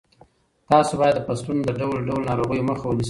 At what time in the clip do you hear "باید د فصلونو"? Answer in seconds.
1.01-1.61